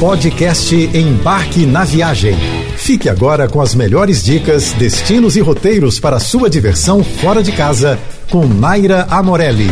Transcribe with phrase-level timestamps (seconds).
[0.00, 2.34] Podcast Embarque na Viagem.
[2.76, 7.98] Fique agora com as melhores dicas, destinos e roteiros para sua diversão fora de casa
[8.30, 9.68] com Naira Amorelli.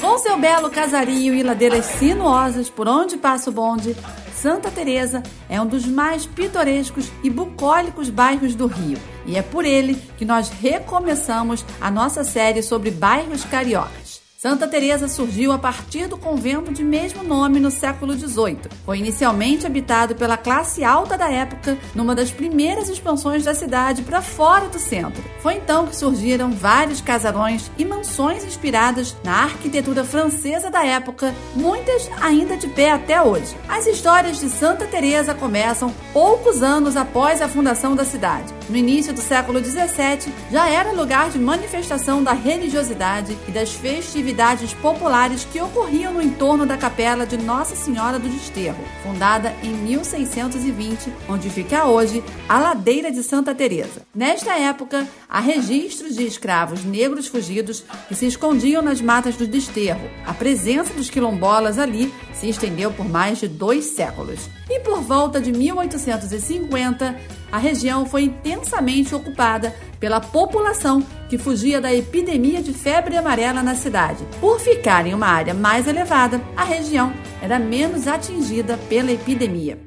[0.00, 3.94] Com seu belo casario e ladeiras sinuosas por onde passa o bonde,
[4.34, 8.98] Santa Teresa é um dos mais pitorescos e bucólicos bairros do Rio.
[9.26, 14.07] E é por ele que nós recomeçamos a nossa série sobre bairros cariocas.
[14.40, 18.70] Santa Teresa surgiu a partir do convento de mesmo nome no século XVIII.
[18.84, 24.22] Foi inicialmente habitado pela classe alta da época, numa das primeiras expansões da cidade para
[24.22, 25.24] fora do centro.
[25.40, 32.08] Foi então que surgiram vários casarões e mansões inspiradas na arquitetura francesa da época, muitas
[32.20, 33.56] ainda de pé até hoje.
[33.68, 38.54] As histórias de Santa Teresa começam poucos anos após a fundação da cidade.
[38.70, 44.27] No início do século XVII, já era lugar de manifestação da religiosidade e das festividades
[44.28, 49.70] atividades populares que ocorriam no entorno da capela de Nossa Senhora do Desterro, fundada em
[49.70, 54.02] 1620, onde fica hoje a Ladeira de Santa Teresa.
[54.14, 60.10] Nesta época, há registros de escravos negros fugidos que se escondiam nas matas do Desterro.
[60.26, 64.40] A presença dos quilombolas ali se estendeu por mais de dois séculos.
[64.78, 67.16] E por volta de 1850,
[67.50, 73.74] a região foi intensamente ocupada pela população que fugia da epidemia de febre amarela na
[73.74, 74.24] cidade.
[74.40, 77.12] Por ficar em uma área mais elevada, a região
[77.42, 79.80] era menos atingida pela epidemia.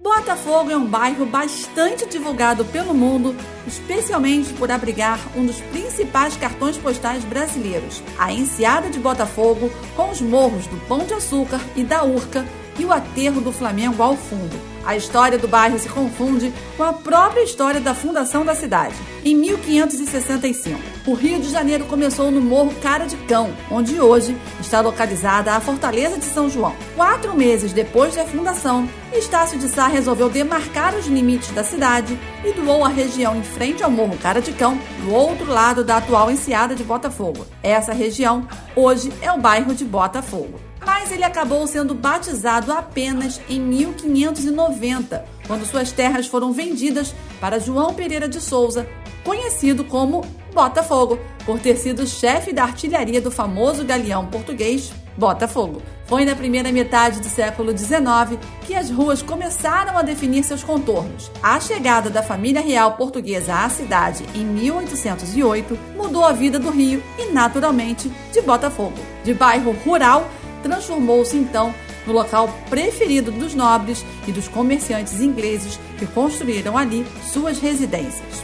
[0.00, 6.78] Botafogo é um bairro bastante divulgado pelo mundo, especialmente por abrigar um dos principais cartões
[6.78, 12.02] postais brasileiros, a Enseada de Botafogo, com os morros do Pão de Açúcar e da
[12.02, 12.46] Urca
[12.78, 14.56] e o aterro do Flamengo ao fundo.
[14.88, 18.94] A história do bairro se confunde com a própria história da fundação da cidade.
[19.22, 24.80] Em 1565, o Rio de Janeiro começou no Morro Cara de Cão, onde hoje está
[24.80, 26.74] localizada a Fortaleza de São João.
[26.96, 32.52] Quatro meses depois da fundação, Estácio de Sá resolveu demarcar os limites da cidade e
[32.52, 36.30] doou a região em frente ao Morro Cara de Cão, do outro lado da atual
[36.30, 37.46] enseada de Botafogo.
[37.62, 43.60] Essa região, hoje, é o bairro de Botafogo mas ele acabou sendo batizado apenas em
[43.60, 48.88] 1590, quando suas terras foram vendidas para João Pereira de Souza,
[49.24, 50.24] conhecido como
[50.54, 55.82] Botafogo, por ter sido chefe da artilharia do famoso galeão português Botafogo.
[56.06, 61.30] Foi na primeira metade do século XIX que as ruas começaram a definir seus contornos.
[61.42, 67.02] A chegada da família real portuguesa à cidade em 1808 mudou a vida do Rio
[67.18, 68.96] e, naturalmente, de Botafogo.
[69.24, 70.26] De bairro rural
[70.62, 71.74] transformou-se então
[72.06, 78.42] no local preferido dos nobres e dos comerciantes ingleses que construíram ali suas residências.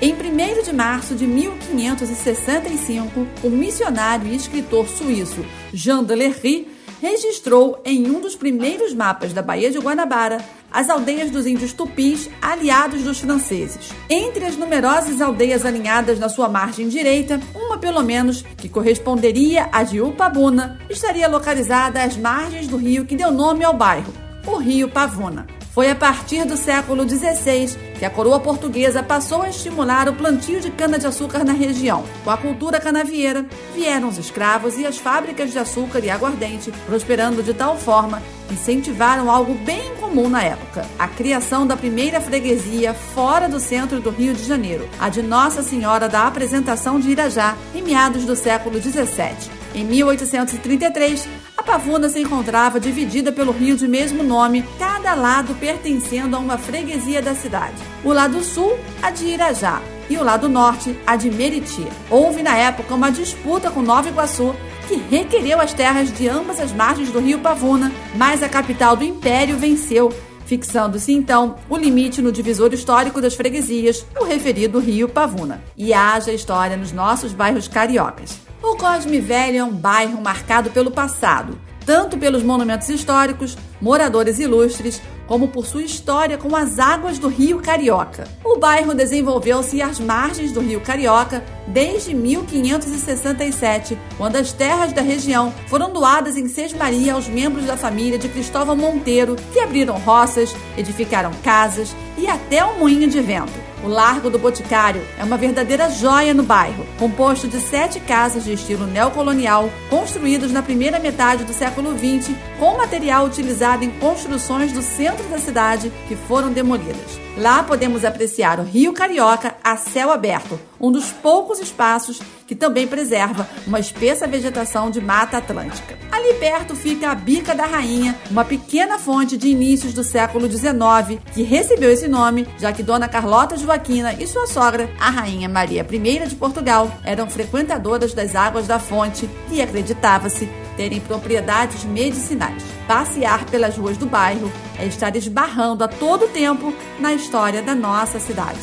[0.00, 6.68] Em 1 de março de 1565, o missionário e escritor suíço Jean de Lery
[7.00, 10.38] registrou em um dos primeiros mapas da Baía de Guanabara
[10.72, 13.90] as aldeias dos índios tupis, aliados dos franceses.
[14.08, 17.38] Entre as numerosas aldeias alinhadas na sua margem direita,
[17.82, 23.32] pelo menos, que corresponderia à de Upabuna, estaria localizada às margens do rio que deu
[23.32, 24.14] nome ao bairro,
[24.46, 25.48] o Rio Pavuna.
[25.72, 30.60] Foi a partir do século XVI que a coroa portuguesa passou a estimular o plantio
[30.60, 32.04] de cana-de-açúcar na região.
[32.22, 33.44] Com a cultura canavieira,
[33.74, 38.54] vieram os escravos e as fábricas de açúcar e aguardente, prosperando de tal forma que
[38.54, 44.10] incentivaram algo bem comum na época: a criação da primeira freguesia fora do centro do
[44.10, 48.78] Rio de Janeiro, a de Nossa Senhora da Apresentação de Irajá, em meados do século
[48.80, 49.50] XVII.
[49.74, 56.36] Em 1833, a Pavuna se encontrava dividida pelo rio de mesmo nome, cada lado pertencendo
[56.36, 57.82] a uma freguesia da cidade.
[58.04, 59.80] O lado sul, a de Irajá,
[60.10, 61.86] e o lado norte, a de Meriti.
[62.10, 64.54] Houve na época uma disputa com Nova Iguaçu
[64.88, 69.04] que requereu as terras de ambas as margens do rio Pavuna, mas a capital do
[69.04, 70.12] império venceu
[70.52, 75.62] fixando-se então o limite no divisor histórico das freguesias, o referido rio Pavuna.
[75.74, 78.38] E haja história nos nossos bairros cariocas.
[78.62, 85.00] O Cosme Velho é um bairro marcado pelo passado, tanto pelos monumentos históricos, moradores ilustres,
[85.26, 88.28] como por sua história com as águas do Rio Carioca.
[88.44, 95.52] O bairro desenvolveu-se às margens do Rio Carioca desde 1567, quando as terras da região
[95.68, 101.30] foram doadas em Sesmaria aos membros da família de Cristóvão Monteiro, que abriram roças, edificaram
[101.42, 103.61] casas e até um moinho de vento.
[103.82, 108.52] O Largo do Boticário é uma verdadeira joia no bairro, composto de sete casas de
[108.52, 112.30] estilo neocolonial, construídas na primeira metade do século XX,
[112.62, 117.20] com material utilizado em construções do centro da cidade que foram demolidas.
[117.36, 122.86] Lá podemos apreciar o Rio Carioca a céu aberto, um dos poucos espaços que também
[122.86, 125.98] preserva uma espessa vegetação de mata atlântica.
[126.12, 131.18] Ali perto fica a Bica da Rainha, uma pequena fonte de inícios do século XIX
[131.34, 135.84] que recebeu esse nome, já que Dona Carlota Joaquina e sua sogra, a Rainha Maria
[135.90, 140.48] I de Portugal, eram frequentadoras das águas da fonte e acreditava-se
[140.82, 142.60] terem propriedades medicinais.
[142.88, 148.18] Passear pelas ruas do bairro é estar esbarrando a todo tempo na história da nossa
[148.18, 148.58] cidade.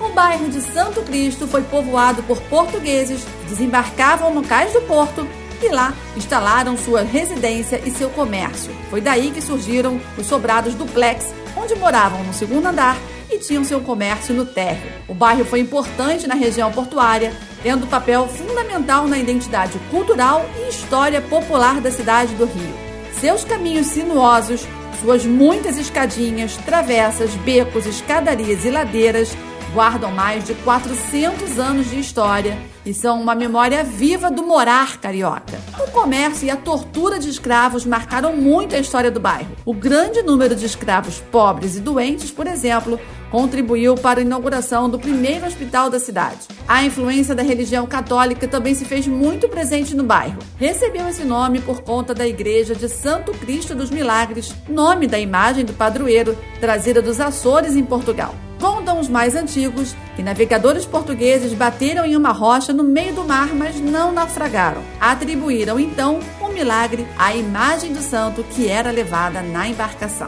[0.00, 5.28] O bairro de Santo Cristo foi povoado por portugueses que desembarcavam no cais do porto
[5.62, 8.74] e lá instalaram sua residência e seu comércio.
[8.88, 12.96] Foi daí que surgiram os sobrados duplex, onde moravam no segundo andar
[13.30, 14.92] e tinham seu comércio no térreo.
[15.08, 17.32] O bairro foi importante na região portuária,
[17.62, 22.74] tendo papel fundamental na identidade cultural e história popular da cidade do Rio.
[23.20, 24.66] Seus caminhos sinuosos,
[25.00, 29.36] suas muitas escadinhas, travessas, becos, escadarias e ladeiras
[29.74, 32.56] guardam mais de 400 anos de história
[32.86, 35.58] e são uma memória viva do morar carioca.
[35.84, 39.50] O comércio e a tortura de escravos marcaram muito a história do bairro.
[39.64, 43.00] O grande número de escravos pobres e doentes, por exemplo,
[43.32, 46.46] contribuiu para a inauguração do primeiro hospital da cidade.
[46.68, 50.38] A influência da religião católica também se fez muito presente no bairro.
[50.56, 55.64] Recebeu esse nome por conta da igreja de Santo Cristo dos Milagres, nome da imagem
[55.64, 58.32] do padroeiro trazida dos Açores em Portugal.
[58.64, 63.54] Contam os mais antigos que navegadores portugueses bateram em uma rocha no meio do mar,
[63.54, 64.80] mas não naufragaram.
[64.98, 70.26] Atribuíram então um milagre à imagem do santo que era levada na embarcação.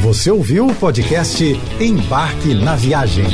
[0.00, 1.44] Você ouviu o podcast
[1.80, 3.26] Embarque na Viagem.